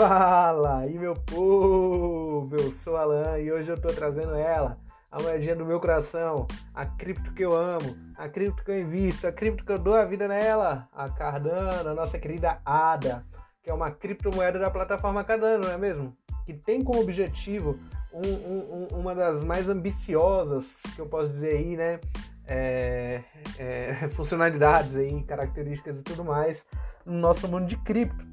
[0.00, 4.78] Fala aí meu povo, eu sou Alan e hoje eu tô trazendo ela,
[5.12, 9.26] a moedinha do meu coração, a cripto que eu amo, a cripto que eu invisto,
[9.26, 13.26] a cripto que eu dou a vida nela, a Cardano, a nossa querida ADA,
[13.62, 16.16] que é uma criptomoeda da plataforma Cardano, não é mesmo?
[16.46, 17.78] Que tem como objetivo
[18.10, 22.00] um, um, uma das mais ambiciosas, que eu posso dizer aí, né?
[22.46, 23.22] É,
[23.58, 26.64] é, funcionalidades aí, características e tudo mais
[27.04, 28.26] no nosso mundo de cripto,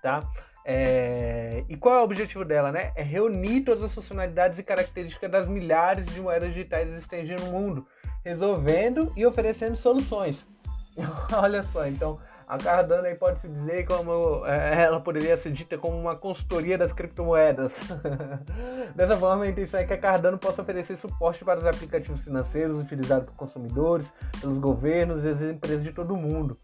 [0.00, 0.26] tá?
[0.70, 1.64] É...
[1.66, 2.92] E qual é o objetivo dela, né?
[2.94, 7.86] É reunir todas as funcionalidades e características das milhares de moedas digitais existentes no mundo,
[8.22, 10.46] resolvendo e oferecendo soluções.
[11.32, 15.78] Olha só, então a Cardano aí pode se dizer como é, ela poderia ser dita
[15.78, 17.80] como uma consultoria das criptomoedas.
[18.94, 22.76] Dessa forma, a intenção é que a Cardano possa oferecer suporte para os aplicativos financeiros
[22.76, 26.58] utilizados por consumidores, pelos governos e as empresas de todo o mundo.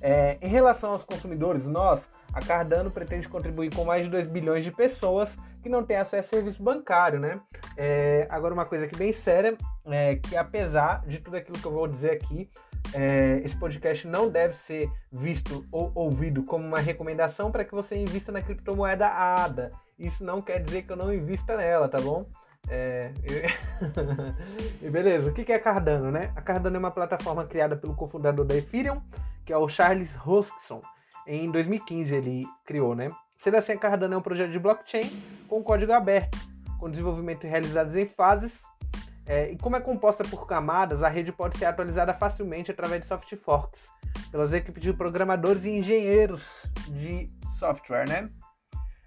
[0.00, 4.64] É, em relação aos consumidores, nós, a Cardano pretende contribuir com mais de 2 bilhões
[4.64, 7.40] de pessoas que não têm acesso a serviço bancário, né?
[7.76, 11.72] É, agora, uma coisa aqui bem séria, é que apesar de tudo aquilo que eu
[11.72, 12.50] vou dizer aqui,
[12.92, 17.96] é, esse podcast não deve ser visto ou ouvido como uma recomendação para que você
[17.96, 19.72] invista na criptomoeda ADA.
[19.98, 22.26] Isso não quer dizer que eu não invista nela, tá bom?
[22.68, 23.10] É,
[24.82, 26.32] e beleza, o que é Cardano, né?
[26.34, 29.00] A Cardano é uma plataforma criada pelo cofundador da Ethereum,
[29.44, 30.82] que é o Charles Hoskinson.
[31.26, 33.10] Em 2015 ele criou, né?
[33.42, 35.10] Sendo assim, a Cardano é um projeto de blockchain
[35.48, 36.38] com código aberto,
[36.78, 38.52] com desenvolvimento realizado em fases.
[39.26, 43.08] É, e como é composta por camadas, a rede pode ser atualizada facilmente através de
[43.08, 43.80] soft forks,
[44.30, 47.26] pelas equipes de programadores e engenheiros de
[47.58, 48.28] software, né?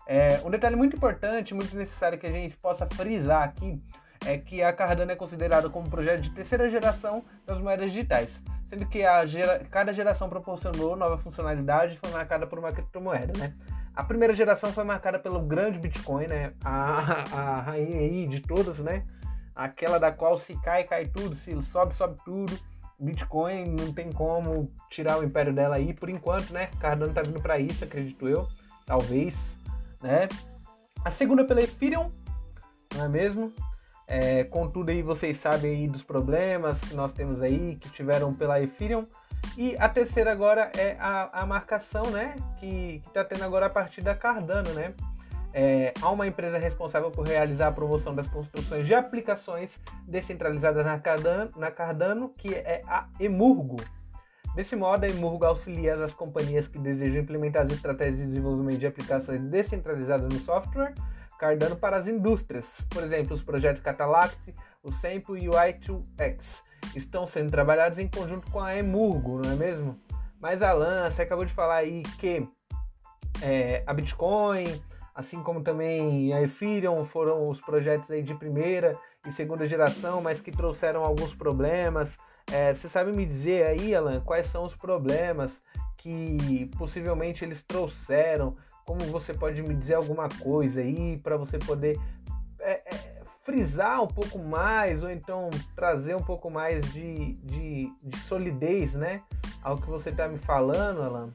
[0.07, 3.83] É, um detalhe muito importante, muito necessário que a gente possa frisar aqui
[4.25, 8.39] é que a Cardano é considerada como um projeto de terceira geração das moedas digitais
[8.69, 13.53] sendo que gera, cada geração proporcionou nova funcionalidade e foi marcada por uma criptomoeda, né?
[13.95, 16.53] A primeira geração foi marcada pelo grande Bitcoin, né?
[16.63, 19.03] A, a rainha aí de todas, né?
[19.55, 22.57] Aquela da qual se cai, cai tudo, se sobe, sobe tudo.
[22.99, 26.67] Bitcoin não tem como tirar o império dela aí por enquanto, né?
[26.79, 28.47] Cardano tá vindo para isso, acredito eu.
[28.85, 29.33] Talvez,
[30.01, 30.27] né?
[31.03, 32.11] A segunda pela Ethereum,
[32.95, 33.51] não é mesmo?
[34.07, 38.61] É, contudo aí vocês sabem aí dos problemas que nós temos aí, que tiveram pela
[38.61, 39.05] Ethereum.
[39.57, 42.35] E a terceira agora é a, a marcação, né?
[42.59, 44.93] Que está tendo agora a partir da Cardano, né?
[45.53, 50.99] É, há uma empresa responsável por realizar a promoção das construções de aplicações descentralizadas na
[50.99, 53.77] Cardano, na Cardano que é a Emurgo.
[54.55, 58.87] Desse modo, a Emurgo auxilia as companhias que desejam implementar as estratégias de desenvolvimento de
[58.87, 60.93] aplicações descentralizadas no software
[61.37, 62.65] Cardano para as indústrias.
[62.89, 64.53] Por exemplo, os projetos Catalact,
[64.83, 66.61] o Sempo e o i2X
[66.95, 69.99] estão sendo trabalhados em conjunto com a Emurgo, não é mesmo?
[70.39, 72.47] Mas Alan, você acabou de falar aí que
[73.41, 74.81] é, a Bitcoin,
[75.13, 78.97] assim como também a Ethereum, foram os projetos aí de primeira
[79.27, 82.09] e segunda geração, mas que trouxeram alguns problemas.
[82.51, 85.61] É, você sabe me dizer aí, Alan, quais são os problemas
[85.97, 88.55] que possivelmente eles trouxeram
[88.87, 91.99] como você pode me dizer alguma coisa aí para você poder
[92.61, 98.17] é, é, frisar um pouco mais ou então trazer um pouco mais de, de, de
[98.19, 99.21] solidez, né?
[99.61, 101.33] Ao que você está me falando, Alan.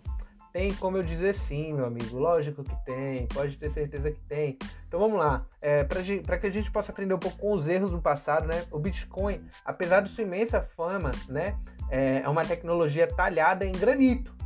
[0.50, 2.18] Tem como eu dizer sim, meu amigo.
[2.18, 4.58] Lógico que tem, pode ter certeza que tem.
[4.88, 5.44] Então vamos lá.
[5.60, 8.64] É, Para que a gente possa aprender um pouco com os erros do passado, né?
[8.70, 11.58] O Bitcoin, apesar de sua imensa fama, né?
[11.90, 14.41] É, é uma tecnologia talhada em granito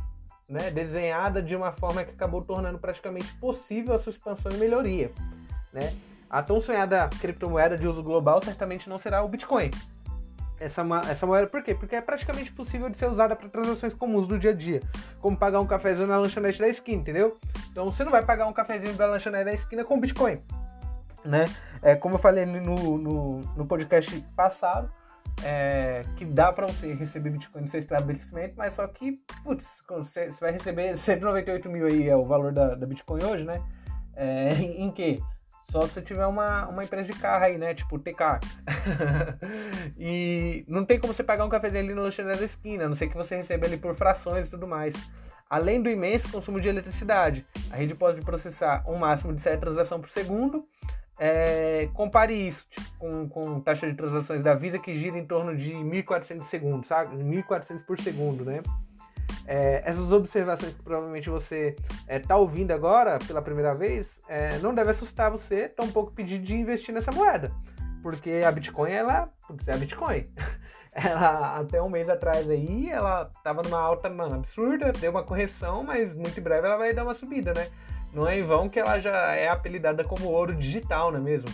[0.49, 5.11] né, desenhada de uma forma que acabou tornando praticamente possível a sua expansão e melhoria.
[5.73, 5.93] Né?
[6.29, 9.71] A tão sonhada criptomoeda de uso global certamente não será o Bitcoin.
[10.59, 11.75] Essa, essa moeda, por quê?
[11.75, 14.81] Porque é praticamente possível de ser usada para transações comuns do dia a dia,
[15.21, 17.37] como pagar um cafezinho na lanchonete da esquina, entendeu?
[17.71, 20.41] Então você não vai pagar um cafezinho da lanchonete da esquina com Bitcoin,
[21.23, 21.45] né?
[21.79, 24.91] É, como eu falei no, no, no podcast passado,
[25.43, 29.13] é, que dá para você receber Bitcoin no seu estabelecimento, mas só que,
[29.43, 33.61] putz, você, vai receber 198 mil aí, é o valor da, da Bitcoin hoje, né?
[34.15, 35.21] É, em, em que?
[35.69, 37.73] Só se tiver uma, uma empresa de carro aí, né?
[37.73, 38.39] Tipo TK.
[39.99, 42.95] e não tem como você pagar um cafezinho ali no lanchonete da esquina, a não
[42.95, 44.93] sei que você receba ali por frações e tudo mais.
[45.49, 50.01] Além do imenso consumo de eletricidade, a rede pode processar um máximo de 7 transações
[50.01, 50.65] por segundo
[51.19, 55.55] é, compare isso tipo, com, com taxa de transações da Visa que gira em torno
[55.55, 57.15] de 1.400 segundos, sabe?
[57.17, 58.61] 1.400 por segundo, né?
[59.45, 64.57] É, essas observações que provavelmente você está é, tá ouvindo agora pela primeira vez é,
[64.59, 67.51] não deve assustar você, tampouco pedir de investir nessa moeda,
[68.03, 69.29] porque a Bitcoin ela
[69.65, 70.25] é a Bitcoin.
[70.99, 75.83] Ela até um mês atrás aí ela estava numa alta mano, absurda, deu uma correção,
[75.83, 77.67] mas muito em breve ela vai dar uma subida, né?
[78.13, 81.49] Não é em vão que ela já é apelidada como ouro digital, não é mesmo?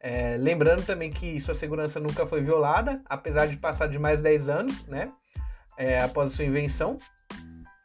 [0.00, 4.22] É, lembrando também que sua segurança nunca foi violada, apesar de passar de mais de
[4.22, 5.10] 10 anos, né?
[5.76, 6.98] É, após a sua invenção.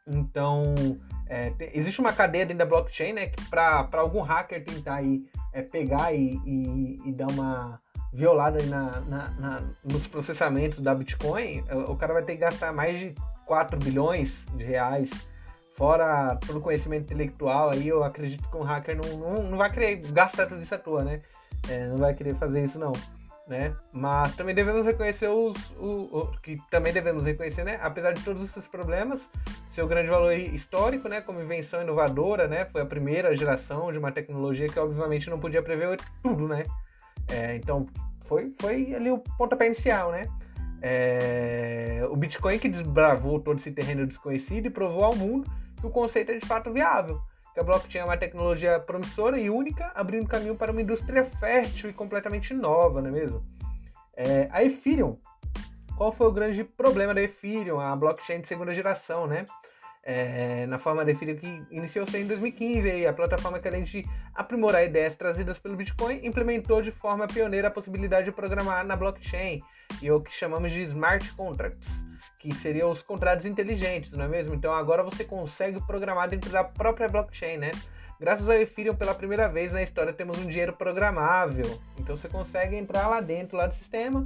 [0.06, 0.74] Então,
[1.26, 3.26] é, tem, existe uma cadeia dentro da blockchain, né?
[3.26, 7.80] Que para algum hacker tentar aí, é, pegar e, e, e, dar uma
[8.12, 12.98] violada na, na, na, nos processamentos da Bitcoin, o cara vai ter que gastar mais
[13.00, 15.10] de 4 bilhões de reais
[15.74, 19.96] fora todo conhecimento intelectual aí, eu acredito que um hacker não, não, não vai querer
[20.12, 21.20] gastar tudo isso à toa, né?
[21.68, 22.92] É, não vai querer fazer isso não,
[23.46, 23.74] né?
[23.92, 27.78] Mas também devemos reconhecer os, o, o, que também devemos reconhecer, né?
[27.82, 29.20] Apesar de todos esses problemas,
[29.72, 31.20] seu grande valor histórico, né?
[31.20, 32.66] Como invenção inovadora, né?
[32.66, 36.64] Foi a primeira geração de uma tecnologia que obviamente não podia prever tudo, né?
[37.28, 37.86] É, então
[38.26, 40.28] foi, foi ali o pontapé inicial, né?
[40.86, 45.50] É, o Bitcoin que desbravou todo esse terreno desconhecido e provou ao mundo
[45.80, 47.22] que o conceito é de fato viável,
[47.54, 51.88] que a blockchain é uma tecnologia promissora e única, abrindo caminho para uma indústria fértil
[51.88, 53.42] e completamente nova, não é mesmo?
[54.14, 55.16] É, a Ethereum,
[55.96, 59.46] qual foi o grande problema da Ethereum, a blockchain de segunda geração, né?
[60.06, 64.04] É, na forma da Ethereum que iniciou-se em 2015, e a plataforma que além de
[64.34, 69.62] aprimorar ideias trazidas pelo Bitcoin, implementou de forma pioneira a possibilidade de programar na blockchain
[70.02, 71.88] e o que chamamos de smart contracts
[72.38, 74.54] que seriam os contratos inteligentes, não é mesmo?
[74.54, 77.70] Então agora você consegue programar dentro da própria blockchain, né?
[78.20, 81.80] Graças ao Ethereum, pela primeira vez na história, temos um dinheiro programável.
[81.98, 84.22] Então você consegue entrar lá dentro lá do sistema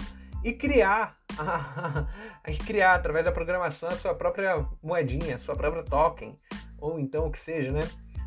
[0.49, 6.35] e criar, a, criar através da programação a sua própria moedinha, a sua própria token,
[6.79, 7.81] ou então o que seja, né?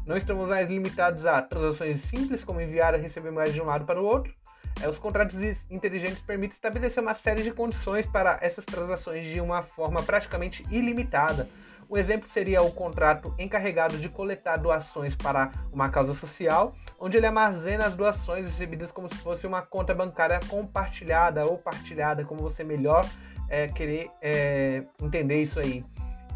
[0.06, 3.86] Não estamos mais limitados a transações simples, como enviar e receber moedas de um lado
[3.86, 4.34] para o outro,
[4.82, 5.36] é, os contratos
[5.70, 11.48] inteligentes permitem estabelecer uma série de condições para essas transações de uma forma praticamente ilimitada.
[11.90, 17.26] Um exemplo seria o contrato encarregado de coletar doações para uma causa social, onde ele
[17.26, 22.64] armazena as doações recebidas como se fosse uma conta bancária compartilhada ou partilhada, como você
[22.64, 23.04] melhor
[23.50, 25.84] é, querer é, entender isso aí.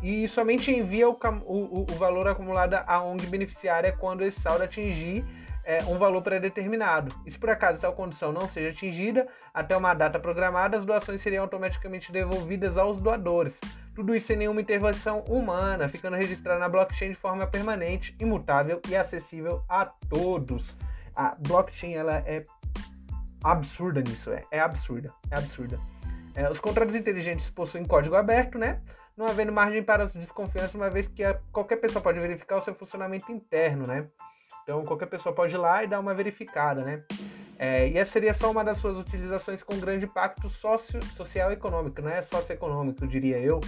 [0.01, 5.23] E somente envia o, o, o valor acumulado à ONG beneficiária quando esse saldo atingir
[5.65, 7.13] é, um valor pré-determinado.
[7.25, 11.21] E se por acaso tal condição não seja atingida até uma data programada, as doações
[11.21, 13.53] seriam automaticamente devolvidas aos doadores.
[13.93, 18.95] Tudo isso sem nenhuma intervenção humana, ficando registrado na blockchain de forma permanente, imutável e
[18.95, 20.77] acessível a todos.
[21.15, 22.43] A blockchain ela é
[23.43, 25.79] absurda nisso, é, é absurda, é absurda.
[26.35, 28.81] É, os contratos inteligentes possuem código aberto, né?
[29.15, 32.75] Não havendo margem para desconfiança, uma vez que a, qualquer pessoa pode verificar o seu
[32.75, 34.07] funcionamento interno, né?
[34.65, 37.03] Então qualquer pessoa pode ir lá e dar uma verificada, né?
[37.57, 41.53] É, e essa seria só uma das suas utilizações com grande impacto socio, social e
[41.53, 43.61] econômico, é socioeconômico, diria eu.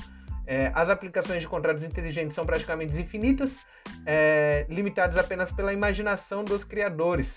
[0.48, 3.52] É, as aplicações de contratos inteligentes são praticamente infinitas,
[4.08, 7.30] é, limitadas apenas pela imaginação dos criadores.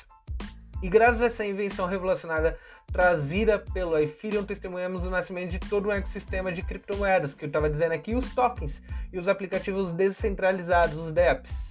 [0.82, 2.56] E graças a essa invenção revolucionária
[2.90, 7.68] trazida pelo Ethereum, testemunhamos o nascimento de todo um ecossistema de criptomoedas, que eu estava
[7.68, 8.80] dizendo aqui, os tokens
[9.12, 11.69] e os aplicativos descentralizados, os DEPs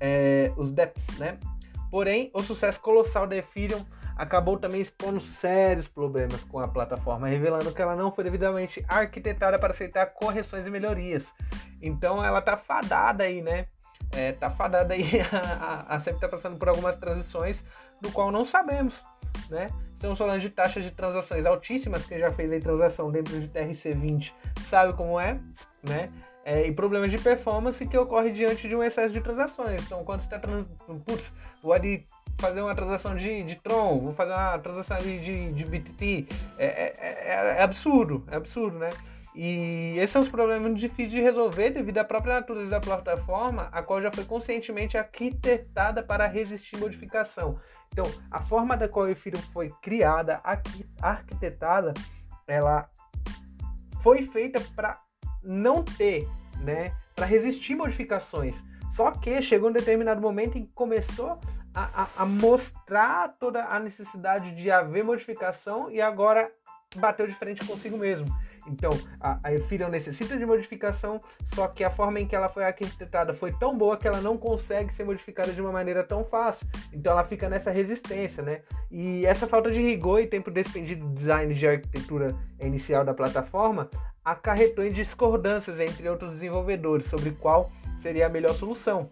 [0.00, 1.38] é, os DEPs, né?
[1.90, 3.84] Porém, o sucesso colossal da Ethereum
[4.16, 9.58] acabou também expondo sérios problemas com a plataforma, revelando que ela não foi devidamente arquitetada
[9.58, 11.26] para aceitar correções e melhorias.
[11.80, 13.66] Então ela tá fadada aí, né?
[14.12, 17.62] É, tá fadada aí a, a, a sempre tá passando por algumas transições
[18.00, 19.02] do qual não sabemos,
[19.50, 19.68] né?
[19.92, 24.32] Estamos falando de taxas de transações altíssimas, quem já fez a transação dentro de TRC20
[24.68, 25.40] sabe como é,
[25.82, 26.12] né?
[26.44, 29.82] É, e problemas de performance que ocorre diante de um excesso de transações.
[29.82, 30.66] Então, quando você está trans...
[31.04, 31.32] putz,
[31.62, 32.06] vou ali
[32.38, 36.26] fazer uma transação de, de Tron, vou fazer uma transação de, de, de BTT,
[36.58, 38.90] é, é, é, é, absurdo, é absurdo, né?
[39.34, 43.82] E esses são os problemas difíceis de resolver devido à própria natureza da plataforma, a
[43.82, 47.58] qual já foi conscientemente arquitetada para resistir modificação.
[47.92, 50.40] Então, a forma da qual o Ethereum foi criada,
[51.00, 51.94] arquitetada,
[52.46, 52.88] ela
[54.02, 55.00] foi feita para
[55.44, 56.28] não ter,
[56.60, 58.54] né, para resistir modificações.
[58.92, 61.38] Só que chegou um determinado momento em que começou
[61.74, 66.50] a, a, a, mostrar toda a necessidade de haver modificação e agora
[66.96, 68.26] bateu de frente consigo mesmo.
[68.66, 71.20] Então, a, a Ethereum necessita de modificação,
[71.54, 74.38] só que a forma em que ela foi arquitetada foi tão boa que ela não
[74.38, 76.66] consegue ser modificada de uma maneira tão fácil.
[76.92, 78.62] Então, ela fica nessa resistência, né?
[78.90, 83.90] E essa falta de rigor e tempo despendido do design de arquitetura inicial da plataforma
[84.24, 89.10] acarretou em discordâncias entre outros desenvolvedores sobre qual seria a melhor solução.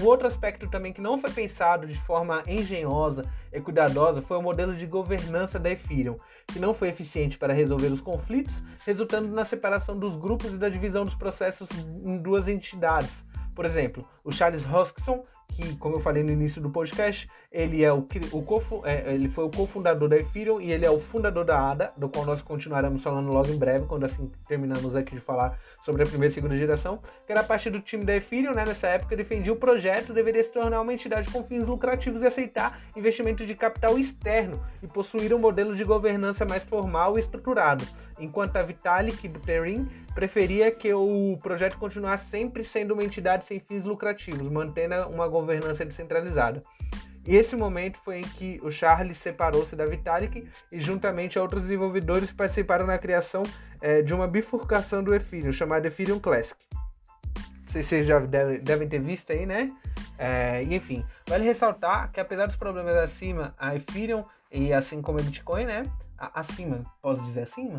[0.00, 4.42] Um outro aspecto também que não foi pensado de forma engenhosa e cuidadosa foi o
[4.42, 8.54] modelo de governança da Ethereum, que não foi eficiente para resolver os conflitos,
[8.86, 11.68] resultando na separação dos grupos e da divisão dos processos
[12.02, 13.12] em duas entidades.
[13.54, 17.92] Por exemplo, o Charles Hoskinson, que, como eu falei no início do podcast, ele, é
[17.92, 21.70] o, o é, ele foi o cofundador da Ethereum e ele é o fundador da
[21.70, 25.58] ADA, do qual nós continuaremos falando logo em breve, quando assim terminamos aqui de falar
[25.82, 28.88] sobre a primeira e segunda geração, que era parte do time da Ethereum, né, nessa
[28.88, 33.44] época defendia o projeto, deveria se tornar uma entidade com fins lucrativos e aceitar investimento
[33.44, 37.84] de capital externo e possuir um modelo de governança mais formal e estruturado,
[38.22, 43.84] enquanto a Vitalik Buterin preferia que o projeto continuasse sempre sendo uma entidade sem fins
[43.84, 46.62] lucrativos, mantendo uma governança descentralizada.
[47.24, 51.62] E esse momento foi em que o Charles separou-se da Vitalik e, juntamente a outros
[51.62, 53.44] desenvolvedores, participaram na criação
[53.80, 56.58] é, de uma bifurcação do Ethereum, chamada Ethereum Classic.
[57.66, 59.72] Vocês já devem ter visto aí, né?
[60.18, 65.22] É, enfim, vale ressaltar que apesar dos problemas acima, a Ethereum e assim como a
[65.22, 65.82] Bitcoin, né?
[66.18, 67.78] Acima, posso dizer acima?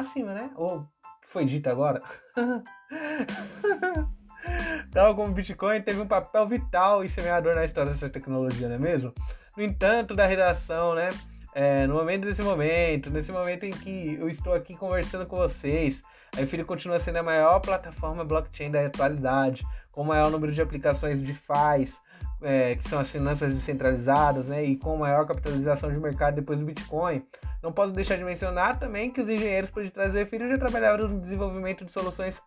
[0.00, 0.50] Acima, né?
[0.56, 0.88] Ou
[1.26, 2.02] foi dito agora?
[4.90, 8.76] Tal como o Bitcoin teve um papel vital e semeador na história dessa tecnologia, não
[8.76, 9.12] é mesmo?
[9.54, 11.10] No entanto, da redação, né?
[11.54, 16.00] É, no momento desse momento, nesse momento em que eu estou aqui conversando com vocês,
[16.34, 20.62] a Ethereum continua sendo a maior plataforma blockchain da atualidade, com o maior número de
[20.62, 21.94] aplicações de FIs,
[22.42, 26.64] é, que são as finanças descentralizadas, né, e com maior capitalização de mercado depois do
[26.64, 27.24] Bitcoin.
[27.62, 31.08] Não posso deixar de mencionar também que os engenheiros por detrás do Ethereum já trabalharam
[31.08, 32.40] no desenvolvimento de soluções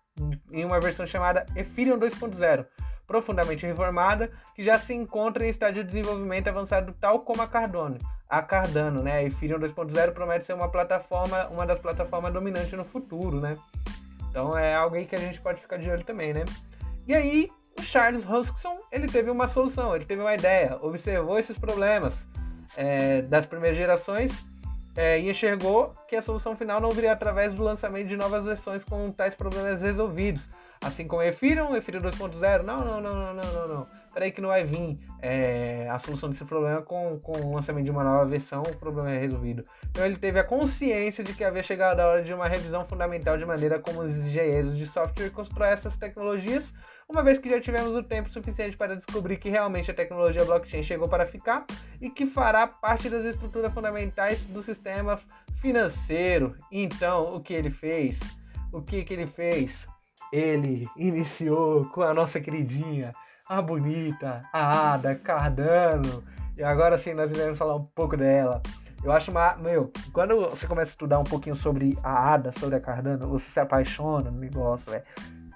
[0.51, 2.65] em uma versão chamada Ethereum 2.0,
[3.05, 7.97] profundamente reformada, que já se encontra em estágio de desenvolvimento avançado tal como a Cardano.
[8.27, 9.13] A Cardano, né?
[9.13, 13.55] A Ethereum 2.0 promete ser uma plataforma, uma das plataformas dominantes no futuro, né?
[14.29, 16.43] Então é algo aí que a gente pode ficar de olho também, né?
[17.05, 21.57] E aí, o Charles Hoskinson, ele teve uma solução, ele teve uma ideia, observou esses
[21.57, 22.15] problemas
[22.75, 24.31] é, das primeiras gerações
[24.95, 28.83] é, e enxergou que a solução final não viria através do lançamento de novas versões
[28.83, 30.43] com tais problemas resolvidos.
[30.81, 33.87] Assim como Ethereum, Ethereum 2.0, não, não, não, não, não, não, não.
[34.13, 37.91] Peraí que não vai vir é, a solução desse problema com, com o lançamento de
[37.91, 39.63] uma nova versão, o problema é resolvido.
[39.89, 43.37] Então ele teve a consciência de que havia chegado a hora de uma revisão fundamental
[43.37, 46.71] de maneira como os engenheiros de software constroem essas tecnologias
[47.07, 50.83] uma vez que já tivemos o tempo suficiente para descobrir que realmente a tecnologia blockchain
[50.83, 51.65] chegou para ficar
[52.01, 55.19] e que fará parte das estruturas fundamentais do sistema
[55.59, 56.55] financeiro.
[56.71, 58.19] Então, o que ele fez?
[58.71, 59.87] O que, que ele fez?
[60.31, 63.13] Ele iniciou com a nossa queridinha,
[63.47, 66.23] a bonita, a Ada Cardano.
[66.57, 68.61] E agora sim, nós iremos falar um pouco dela.
[69.03, 69.55] Eu acho uma.
[69.57, 73.49] Meu, quando você começa a estudar um pouquinho sobre a Ada, sobre a Cardano, você
[73.51, 75.03] se apaixona no negócio, velho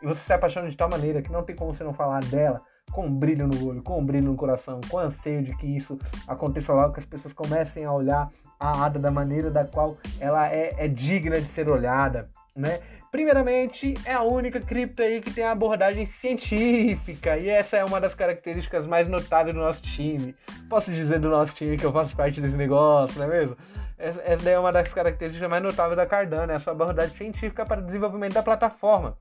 [0.01, 2.62] e você se apaixona de tal maneira que não tem como você não falar dela
[2.92, 5.98] com um brilho no olho, com um brilho no coração, com anseio de que isso
[6.27, 10.48] aconteça logo, que as pessoas comecem a olhar a Ada da maneira da qual ela
[10.48, 12.80] é, é digna de ser olhada, né?
[13.12, 18.01] Primeiramente, é a única cripto aí que tem a abordagem científica, e essa é uma
[18.01, 20.36] das características mais notáveis do nosso time.
[20.70, 23.58] Posso dizer do nosso time que eu faço parte desse negócio, não é mesmo?
[23.98, 27.66] Essa, essa é uma das características mais notáveis da Cardano, é a sua abordagem científica
[27.66, 29.18] para o desenvolvimento da plataforma.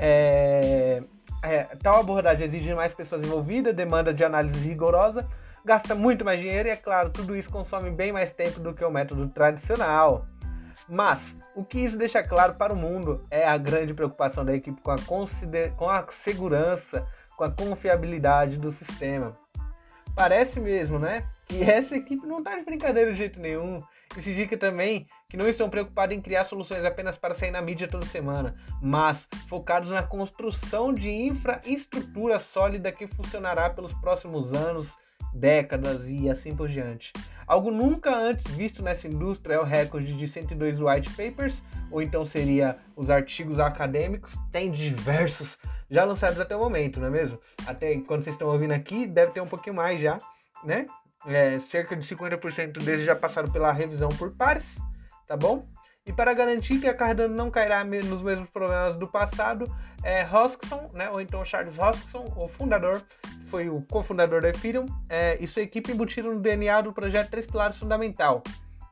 [0.00, 1.02] É,
[1.42, 5.28] é, tal abordagem exige mais pessoas envolvidas, demanda de análise rigorosa,
[5.64, 8.84] gasta muito mais dinheiro e, é claro, tudo isso consome bem mais tempo do que
[8.84, 10.24] o método tradicional.
[10.88, 11.20] Mas
[11.54, 14.92] o que isso deixa claro para o mundo é a grande preocupação da equipe com
[14.92, 14.96] a,
[15.76, 19.36] com a segurança, com a confiabilidade do sistema.
[20.14, 21.28] Parece mesmo, né?
[21.46, 23.80] Que essa equipe não está de brincadeira de jeito nenhum.
[24.16, 27.86] Isso indica também que não estão preocupados em criar soluções apenas para sair na mídia
[27.86, 34.88] toda semana, mas focados na construção de infraestrutura sólida que funcionará pelos próximos anos,
[35.32, 37.12] décadas e assim por diante.
[37.46, 41.54] Algo nunca antes visto nessa indústria é o recorde de 102 white papers,
[41.90, 45.58] ou então seria os artigos acadêmicos, tem diversos
[45.90, 47.38] já lançados até o momento, não é mesmo?
[47.66, 50.18] Até quando vocês estão ouvindo aqui, deve ter um pouquinho mais já,
[50.62, 50.86] né?
[51.28, 54.64] É, cerca de 50% deles já passaram pela revisão por pares,
[55.26, 55.66] tá bom?
[56.08, 59.70] E para garantir que a Cardano não cairá nos mesmos problemas do passado,
[60.02, 63.02] é, Hoskson, né, ou então Charles Hoskson, o fundador,
[63.44, 67.46] foi o cofundador da Ethereum, é, e sua equipe embutiram no DNA do projeto três
[67.46, 68.42] pilares fundamental,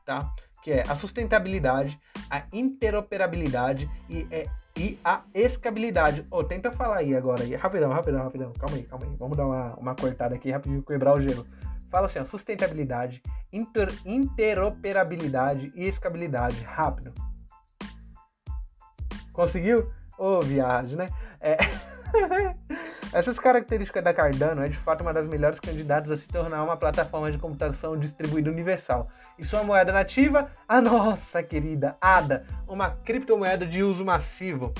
[0.05, 0.31] tá?
[0.61, 6.23] Que é a sustentabilidade, a interoperabilidade e, é, e a escabilidade.
[6.29, 7.55] Oh, tenta falar aí agora, aí.
[7.55, 9.15] rapidão, rapidão, rapidão, calma aí, calma aí.
[9.17, 11.47] Vamos dar uma, uma cortada aqui rapidinho, quebrar o gelo
[11.89, 16.63] fala assim, ó, sustentabilidade, inter, interoperabilidade e escabilidade.
[16.63, 17.13] Rápido.
[19.31, 19.91] Conseguiu?
[20.17, 21.09] Ô, oh, viagem, né?
[21.39, 21.57] É...
[23.13, 26.75] Essas características da Cardano é de fato uma das melhores candidatas a se tornar uma
[26.75, 29.09] plataforma de computação distribuída universal.
[29.39, 34.73] E sua moeda nativa, a nossa querida ADA, uma criptomoeda de uso massivo.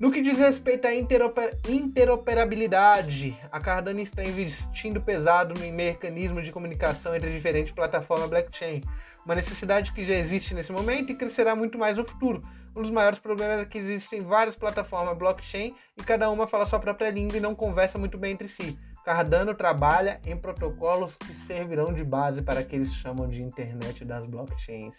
[0.00, 6.50] No que diz respeito à interoper interoperabilidade, a Cardano está investindo pesado no mecanismo de
[6.50, 8.82] comunicação entre diferentes plataformas blockchain,
[9.24, 12.40] uma necessidade que já existe nesse momento e crescerá muito mais no futuro.
[12.76, 16.80] Um dos maiores problemas é que existem várias plataformas blockchain e cada uma fala sua
[16.80, 18.76] própria língua e não conversa muito bem entre si.
[19.04, 24.04] Cardano trabalha em protocolos que servirão de base para o que eles chamam de internet
[24.04, 24.94] das blockchains.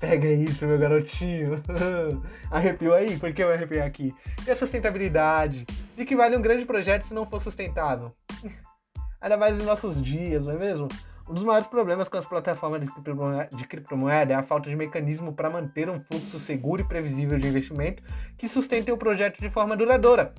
[0.00, 1.60] Pega isso, meu garotinho.
[2.50, 3.18] Arrepiou aí?
[3.18, 4.14] Por que eu arrepiei aqui?
[4.46, 5.66] E a sustentabilidade?
[5.96, 8.12] De que vale um grande projeto se não for sustentável?
[9.20, 10.86] Ainda mais nos nossos dias, não é mesmo?
[11.28, 15.50] Um dos maiores problemas com as plataformas de criptomoeda é a falta de mecanismo para
[15.50, 18.02] manter um fluxo seguro e previsível de investimento
[18.38, 20.32] que sustente o projeto de forma duradoura.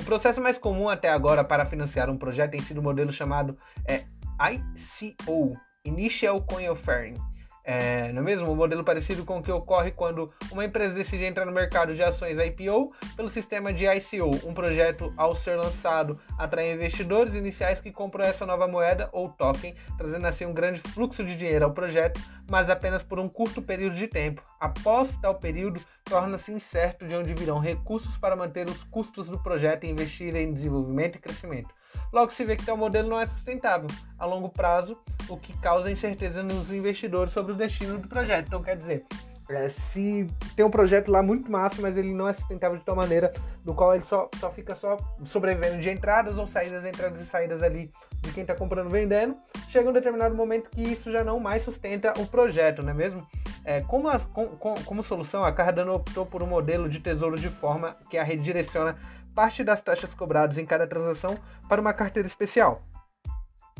[0.00, 3.56] O processo mais comum até agora para financiar um projeto tem sido o modelo chamado
[3.86, 4.04] é,
[4.52, 7.31] ICO Initial Coin Offering
[7.64, 8.54] é, não é mesmo?
[8.54, 12.38] Modelo parecido com o que ocorre quando uma empresa decide entrar no mercado de ações
[12.38, 14.46] IPO pelo sistema de ICO.
[14.46, 19.74] Um projeto, ao ser lançado, atrai investidores iniciais que compram essa nova moeda ou token,
[19.96, 23.94] trazendo assim um grande fluxo de dinheiro ao projeto, mas apenas por um curto período
[23.94, 24.42] de tempo.
[24.58, 29.84] Após tal período, torna-se incerto de onde virão recursos para manter os custos do projeto
[29.84, 31.72] e investir em desenvolvimento e crescimento.
[32.12, 35.90] Logo se vê que tal modelo não é sustentável a longo prazo, o que causa
[35.90, 38.46] incerteza nos investidores sobre o destino do projeto.
[38.46, 39.04] Então, quer dizer,
[39.48, 42.96] é, se tem um projeto lá muito massa, mas ele não é sustentável de tal
[42.96, 43.32] maneira,
[43.64, 47.62] no qual ele só, só fica só sobrevivendo de entradas ou saídas, entradas e saídas
[47.62, 49.36] ali de quem está comprando vendendo,
[49.68, 53.26] chega um determinado momento que isso já não mais sustenta o projeto, não é mesmo?
[53.64, 57.38] É, como, as, com, com, como solução, a Cardano optou por um modelo de tesouro
[57.38, 58.96] de forma que a redireciona
[59.34, 62.82] parte das taxas cobradas em cada transação para uma carteira especial.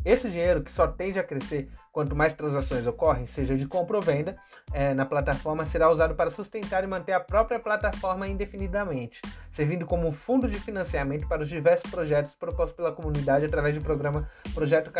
[0.05, 4.01] Esse dinheiro, que só tende a crescer quanto mais transações ocorrem, seja de compra ou
[4.01, 4.35] venda,
[4.73, 10.07] é, na plataforma, será usado para sustentar e manter a própria plataforma indefinidamente, servindo como
[10.07, 14.91] um fundo de financiamento para os diversos projetos propostos pela comunidade através do programa Projeto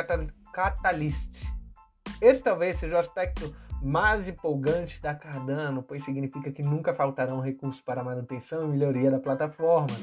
[0.54, 1.44] Catalyst.
[2.22, 7.82] Esse talvez seja o aspecto mais empolgante da Cardano, pois significa que nunca faltarão recursos
[7.82, 9.94] para a manutenção e melhoria da plataforma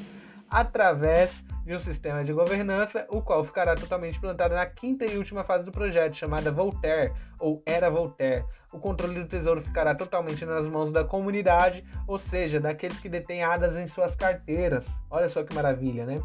[0.50, 5.44] através de um sistema de governança, o qual ficará totalmente implantado na quinta e última
[5.44, 8.44] fase do projeto, chamada Voltaire, ou Era Voltaire.
[8.72, 13.44] O controle do tesouro ficará totalmente nas mãos da comunidade, ou seja, daqueles que detêm
[13.44, 14.88] ADAS em suas carteiras.
[15.10, 16.20] Olha só que maravilha, né?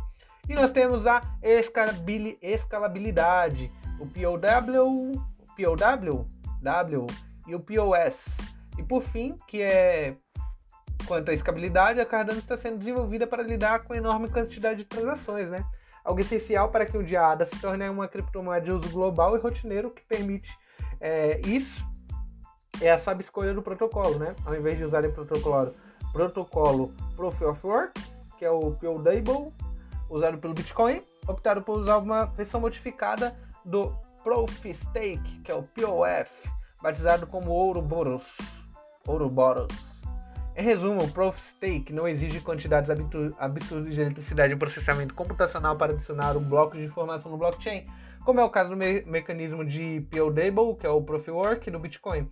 [0.48, 5.12] E nós temos a escalabilidade, o POW,
[5.56, 6.28] POW,
[6.62, 7.08] W
[7.48, 8.24] e o POS.
[8.78, 10.16] E por fim, que é
[11.08, 15.50] Quanto à escalabilidade, a Cardano está sendo desenvolvida para lidar com enorme quantidade de transações,
[15.50, 15.64] né?
[16.04, 19.40] Algo essencial para que o dia ADA se torne uma criptomoeda de uso global e
[19.40, 20.56] rotineiro que permite
[21.00, 21.86] é, isso
[22.82, 24.36] é a sua escolha do protocolo, né?
[24.46, 25.74] Ao invés de usar o protocolo,
[26.12, 28.02] protocolo Proof of Work,
[28.38, 29.54] que é o POW,
[30.10, 35.64] usado pelo Bitcoin, optaram por usar uma versão modificada do Proof Stake, que é o
[35.64, 36.32] POF,
[36.82, 38.24] batizado como Ouroboros.
[39.08, 39.95] Ouroboros.
[40.58, 42.90] Em resumo, o Proof Stake não exige quantidades
[43.38, 47.86] absurdas de eletricidade e processamento computacional para adicionar um bloco de informação no blockchain,
[48.24, 51.78] como é o caso do me mecanismo de POW, que é o Proof Work, no
[51.78, 52.32] Bitcoin.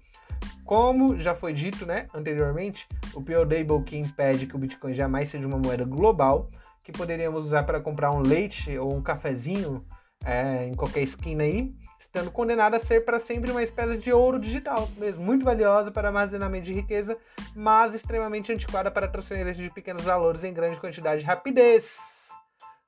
[0.63, 5.45] Como já foi dito né, anteriormente, o POW que impede que o Bitcoin jamais seja
[5.45, 6.49] uma moeda global,
[6.81, 9.85] que poderíamos usar para comprar um leite ou um cafezinho
[10.23, 11.75] é, em qualquer esquina aí,
[12.13, 16.09] estando condenada a ser para sempre uma espécie de ouro digital, mesmo muito valiosa para
[16.09, 17.17] armazenamento de riqueza,
[17.55, 21.91] mas extremamente antiquada para transferência de pequenos valores em grande quantidade e rapidez.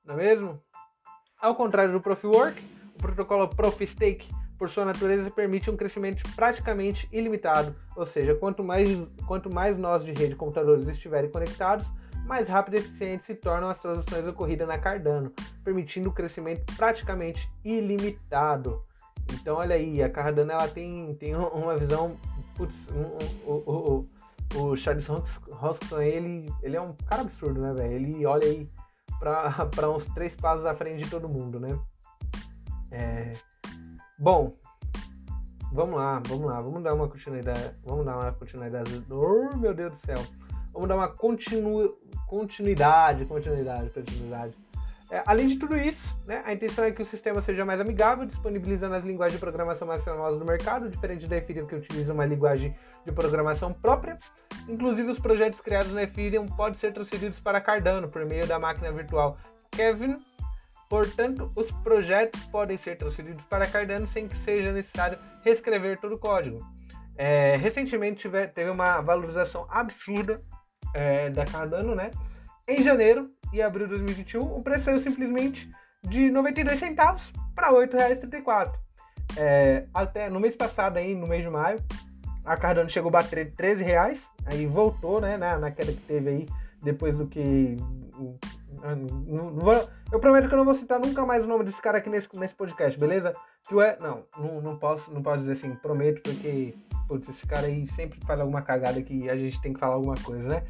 [0.04, 0.62] Não é mesmo?
[1.40, 3.50] Ao contrário do Work, o protocolo
[3.84, 8.88] Stake, por sua natureza, permite um crescimento praticamente ilimitado, ou seja, quanto mais,
[9.26, 11.84] quanto mais nós de rede de computadores estiverem conectados,
[12.24, 15.32] mais rápido e eficiente se tornam as transações ocorridas na Cardano,
[15.64, 18.86] permitindo o crescimento praticamente ilimitado.
[19.32, 22.16] Então, olha aí, a Cardano ela tem, tem uma visão.
[22.56, 24.06] Putz, um, um,
[24.54, 27.92] um, o Charles Hoskinson, ele, ele é um cara absurdo, né, velho?
[27.92, 28.68] Ele olha aí
[29.18, 31.78] para uns três passos à frente de todo mundo, né?
[32.90, 33.32] É...
[34.18, 34.56] Bom,
[35.72, 37.74] vamos lá, vamos lá, vamos dar uma continuidade.
[37.84, 39.04] Vamos dar uma continuidade.
[39.10, 40.22] Oh, meu Deus do céu!
[40.72, 44.54] Vamos dar uma continu, continuidade, continuidade, continuidade
[45.10, 48.26] é, além de tudo isso, né, a intenção é que o sistema seja mais amigável,
[48.26, 52.26] disponibilizando as linguagens de programação mais famosas do mercado, diferente da Ethereum que utiliza uma
[52.26, 54.18] linguagem de programação própria.
[54.68, 58.90] Inclusive, os projetos criados na Ethereum podem ser transferidos para Cardano por meio da máquina
[58.90, 59.38] virtual
[59.70, 60.18] Kevin.
[60.88, 66.18] Portanto, os projetos podem ser transferidos para Cardano sem que seja necessário reescrever todo o
[66.18, 66.58] código.
[67.16, 70.42] É, recentemente tive, teve uma valorização absurda
[70.92, 72.10] é, da Cardano, né?
[72.68, 75.70] Em janeiro e abril de 2021, o preço saiu simplesmente
[76.02, 78.72] de 92 centavos para R$ 8,34.
[79.36, 81.78] É, até no mês passado, aí, no mês de maio,
[82.44, 86.28] a Cardano chegou a bater 13 reais, aí voltou, né, na, na queda que teve
[86.28, 86.46] aí,
[86.82, 87.76] depois do que...
[90.12, 92.28] Eu prometo que eu não vou citar nunca mais o nome desse cara aqui nesse,
[92.38, 93.34] nesse podcast, beleza?
[93.66, 96.74] Que é, não, não, não, posso, não posso dizer assim, prometo, porque
[97.08, 100.14] putz, esse cara aí sempre faz alguma cagada que a gente tem que falar alguma
[100.22, 100.62] coisa, né?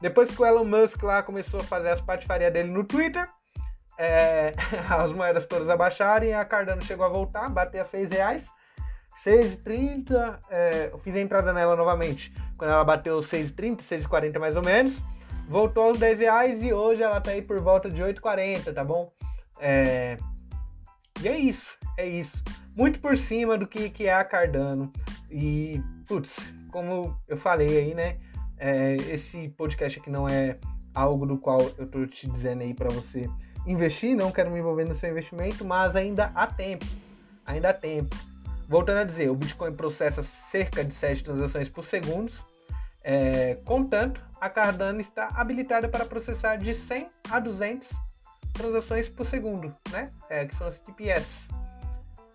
[0.00, 3.28] Depois que o Elon Musk lá começou a fazer as patifarias dele no Twitter,
[3.98, 4.54] é,
[4.88, 8.44] as moedas todas abaixarem, a Cardano chegou a voltar, bater a 6 reais.
[9.24, 12.32] 6,30, é, eu fiz a entrada nela novamente.
[12.56, 15.02] Quando ela bateu 6,30, 6,40 mais ou menos.
[15.48, 19.10] Voltou aos 10 reais e hoje ela tá aí por volta de 8,40, tá bom?
[19.58, 20.18] É...
[21.20, 22.40] E é isso, é isso.
[22.76, 24.92] Muito por cima do que, que é a Cardano.
[25.28, 26.38] E, putz,
[26.70, 28.18] como eu falei aí, né?
[28.58, 30.58] É, esse podcast aqui não é
[30.94, 33.28] algo do qual eu tô te dizendo aí para você
[33.66, 36.86] investir, não quero me envolver no seu investimento, mas ainda há tempo.
[37.46, 38.16] Ainda há tempo.
[38.68, 42.32] Voltando a dizer, o Bitcoin processa cerca de 7 transações por segundo.
[43.02, 47.88] É, contanto, a Cardano está habilitada para processar de 100 a 200
[48.52, 50.10] transações por segundo, né?
[50.28, 51.26] É, que são as TPS.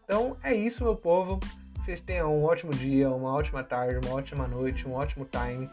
[0.03, 1.39] Então é isso, meu povo.
[1.77, 5.69] Vocês tenham um ótimo dia, uma ótima tarde, uma ótima noite, um ótimo time.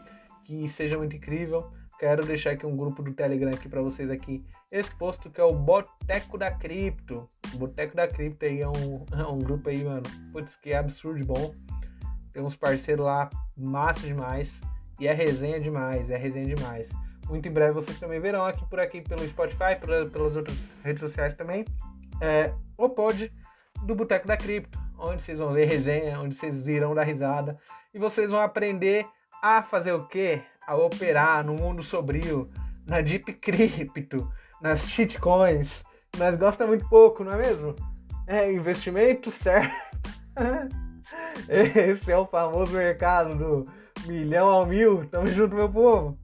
[0.51, 1.71] Que seja muito incrível.
[1.97, 5.53] Quero deixar aqui um grupo do Telegram aqui para vocês aqui exposto, que é o
[5.53, 7.25] Boteco da Cripto.
[7.55, 11.25] Boteco da Cripto aí é um, é um grupo aí, mano, putz, que é absurdo
[11.25, 11.55] bom.
[12.33, 14.51] Tem uns parceiros lá, massa demais.
[14.99, 16.89] E é resenha demais, é resenha demais.
[17.29, 21.33] Muito em breve vocês também verão aqui por aqui pelo Spotify, pelas outras redes sociais
[21.33, 21.63] também.
[22.19, 23.31] É, o pod
[23.85, 27.57] do Boteco da Cripto, onde vocês vão ver resenha, onde vocês irão dar risada.
[27.93, 29.07] E vocês vão aprender
[29.41, 30.43] a fazer o quê?
[30.71, 32.49] a operar no mundo sobrio,
[32.87, 35.83] na Deep Crypto, nas shitcoins.
[36.17, 37.75] Nós gosta muito pouco, não é mesmo?
[38.27, 39.75] É investimento certo.
[41.49, 43.71] Esse é o famoso mercado do
[44.05, 45.05] milhão ao mil.
[45.09, 46.17] Tamo junto, meu povo.